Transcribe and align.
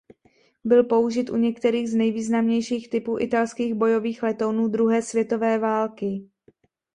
Byl 0.63 0.83
použit 0.83 1.29
u 1.29 1.35
některých 1.35 1.89
z 1.89 1.93
nejvýznamnějších 1.95 2.89
typů 2.89 3.19
italských 3.19 3.73
bojových 3.73 4.23
letounů 4.23 4.67
druhé 4.67 5.01
světové 5.01 5.57
války. 5.57 6.27